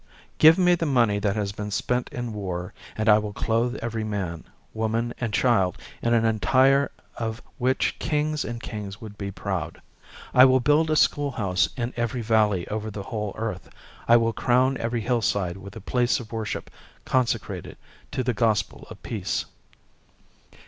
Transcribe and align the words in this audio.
Give 0.39 0.57
me 0.57 0.73
the 0.73 0.87
money 0.87 1.19
that 1.19 1.35
has 1.35 1.51
been 1.51 1.69
spent 1.69 2.09
in 2.09 2.33
war, 2.33 2.73
and 2.97 3.07
I 3.07 3.19
will 3.19 3.33
clothe 3.33 3.75
every 3.83 4.03
man, 4.03 4.45
woman 4.73 5.13
and 5.19 5.31
child 5.31 5.77
in 6.01 6.15
an 6.15 6.25
attire 6.25 6.89
of 7.17 7.39
which 7.59 7.99
kings 7.99 8.43
and 8.43 8.59
queens 8.63 8.99
would 8.99 9.13
he 9.19 9.29
proud. 9.29 9.79
I 10.33 10.45
will 10.45 10.59
build 10.59 10.89
a 10.89 10.95
schoolhouse 10.95 11.69
in 11.77 11.93
every 11.95 12.21
valley 12.23 12.67
over 12.69 12.89
the 12.89 13.03
whole 13.03 13.35
earth. 13.37 13.69
I 14.07 14.17
will 14.17 14.33
crown 14.33 14.75
every 14.77 15.01
hill 15.01 15.21
side 15.21 15.57
with 15.57 15.75
a 15.75 15.81
place 15.81 16.19
of 16.19 16.31
worship 16.31 16.71
consecrated 17.05 17.77
to 18.09 18.23
the 18.23 18.33
gospel 18.33 18.87
of 18.89 19.03
peace. 19.03 19.45